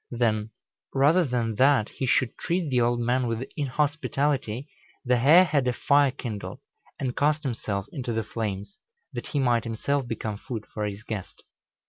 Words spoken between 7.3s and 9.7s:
himself into the flames, that he might